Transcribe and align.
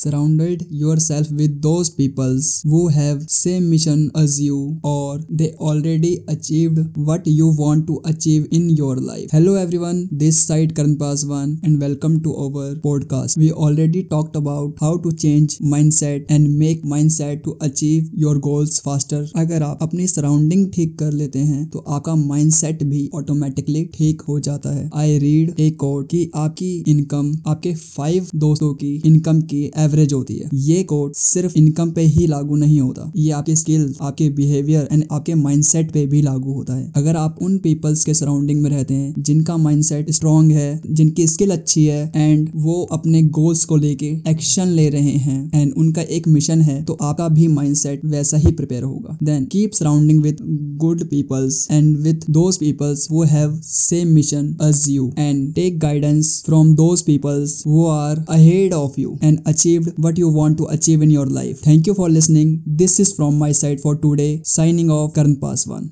surrounded 0.00 0.60
yourself 0.80 1.28
with 1.38 1.54
those 1.60 1.88
peoples 1.90 2.48
who 2.72 2.80
have 2.96 3.22
same 3.36 3.64
mission 3.70 4.02
as 4.22 4.40
you 4.40 4.58
or 4.90 5.18
they 5.40 5.48
already 5.68 6.12
achieved 6.34 6.78
what 7.08 7.26
you 7.38 7.48
want 7.60 7.86
to 7.88 7.96
achieve 8.10 8.46
in 8.58 8.68
your 8.80 8.94
life 9.08 9.30
hello 9.32 9.54
everyone 9.62 9.98
this 10.22 10.38
side 10.48 10.74
Karan 10.76 10.94
Paswan 11.00 11.56
and 11.64 11.80
welcome 11.84 12.14
to 12.26 12.34
our 12.44 12.66
podcast 12.86 13.38
we 13.44 13.50
already 13.66 14.02
talked 14.04 14.36
about 14.42 14.84
how 14.84 14.92
to 15.06 15.12
change 15.24 15.58
mindset 15.74 16.30
and 16.36 16.48
make 16.62 16.84
mindset 16.94 17.42
to 17.48 17.56
achieve 17.70 18.04
your 18.26 18.36
goals 18.48 18.78
faster 18.86 19.22
अगर 19.42 19.62
आप 19.62 19.82
अपनी 19.82 20.06
surrounding 20.08 20.66
ठीक 20.74 20.96
कर 20.98 21.12
लेते 21.22 21.38
हैं 21.50 21.64
तो 21.70 21.84
आपका 21.96 22.14
mindset 22.14 22.82
भी 22.92 23.08
ऑटोमेटिकली 23.14 23.84
ठीक 23.94 24.22
हो 24.28 24.38
जाता 24.48 24.74
है 24.74 24.88
आई 25.02 25.18
रीड 25.18 25.60
एक 25.60 25.76
कोड 25.80 26.06
कि 26.10 26.22
आपकी 26.44 26.72
इनकम 26.94 27.34
आपके 27.48 27.74
फाइव 27.74 28.28
दोस्तों 28.46 28.72
की 28.82 28.94
इनकम 29.06 29.40
की 29.52 29.62
एवरेज 29.66 29.87
होती 29.88 30.34
है। 30.34 30.48
ये 30.54 30.82
कोड 30.82 31.12
सिर्फ़ 31.14 31.56
इनकम 31.56 31.90
पे 31.90 32.02
ही 32.02 32.26
लागू 32.26 32.56
नहीं 32.56 32.80
होता। 32.80 33.10
ये 33.16 33.30
आपके 33.30 33.54
स्किल्स 33.56 33.96
आपके 34.02 34.28
बिहेवियर 34.30 34.88
एंड 34.92 35.04
आपके 35.12 35.34
माइंडसेट 35.34 35.90
पे 35.92 36.06
भी 36.06 36.22
लागू 36.22 36.52
होता 36.52 36.74
है। 36.74 36.90
अगर 36.96 37.16
आप 37.16 37.38
उन 37.42 37.56
पीपल्स 37.58 38.04
के 38.04 38.14
सराउंडिंग 38.14 38.62
में 38.62 38.70
रहते 38.70 38.94
हैं, 38.94 39.14
जिनका 39.18 39.56
माइंडसेट 39.56 40.10
स्ट्रांग 40.10 40.50
है, 40.52 40.80
जिनकी 40.90 41.26
स्किल 41.26 41.50
अच्छी 41.50 41.84
है 41.84 42.12
एंड 42.16 42.50
वो 42.54 42.82
अपने 42.92 43.22
गोल्स 43.22 43.64
को 43.64 43.76
लेके 43.76 44.06
एक्शन 44.28 44.68
ले 44.68 44.88
रहे 44.88 45.16
हैं 45.18 45.50
एंड 45.54 45.72
उनका 45.76 46.02
एक 46.02 46.28
मिशन 46.28 46.60
है 46.60 46.82
तो 46.84 46.98
आपका 47.02 47.28
भी 47.28 47.48
माइंडसेट 47.48 48.04
वैसा 48.04 48.36
ही 48.36 48.52
प्रिपेयर 48.52 48.82
होगा। 48.82 49.18
Then 49.22 49.44
keep 49.44 49.72
surrounding 49.72 50.22
with 50.22 50.36
good 50.78 51.04
peoples 51.04 51.66
and 51.70 51.96
with 51.98 52.24
those 52.30 52.56
peoples 52.56 53.06
who 53.10 53.22
have 53.24 53.52
same 53.66 54.10
mission 54.14 54.46
as 54.64 54.78
you 54.88 55.04
and 55.18 55.54
take 55.54 55.76
guidance 55.78 56.28
from 56.42 56.70
those 56.76 57.02
peoples 57.02 57.52
who 57.64 57.84
are 57.86 58.16
ahead 58.28 58.74
of 58.74 58.98
you 59.02 59.12
and 59.28 59.50
achieved 59.78 59.98
what 60.04 60.18
you 60.18 60.28
want 60.28 60.58
to 60.58 60.66
achieve 60.66 61.02
in 61.02 61.10
your 61.10 61.26
life. 61.26 61.58
Thank 61.60 61.86
you 61.86 61.94
for 61.94 62.08
listening. 62.08 62.62
This 62.66 62.98
is 63.00 63.14
from 63.14 63.38
my 63.38 63.52
side 63.52 63.80
for 63.80 63.94
today. 63.96 64.40
Signing 64.42 64.90
off 64.90 65.14
karan 65.14 65.36
paswan 65.44 65.84